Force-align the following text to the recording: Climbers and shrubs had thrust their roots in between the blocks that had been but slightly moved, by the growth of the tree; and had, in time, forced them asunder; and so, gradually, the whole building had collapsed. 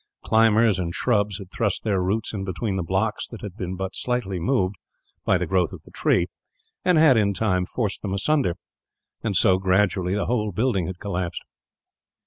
Climbers 0.23 0.79
and 0.79 0.95
shrubs 0.95 1.37
had 1.37 1.51
thrust 1.51 1.83
their 1.83 2.01
roots 2.01 2.33
in 2.33 2.43
between 2.43 2.75
the 2.75 2.81
blocks 2.81 3.27
that 3.27 3.41
had 3.41 3.55
been 3.55 3.75
but 3.75 3.95
slightly 3.95 4.39
moved, 4.39 4.73
by 5.25 5.37
the 5.37 5.45
growth 5.45 5.73
of 5.73 5.83
the 5.83 5.91
tree; 5.91 6.25
and 6.83 6.97
had, 6.97 7.17
in 7.17 7.35
time, 7.35 7.67
forced 7.67 8.01
them 8.01 8.15
asunder; 8.15 8.55
and 9.23 9.35
so, 9.35 9.59
gradually, 9.59 10.15
the 10.15 10.25
whole 10.25 10.51
building 10.51 10.87
had 10.87 10.97
collapsed. 10.97 11.43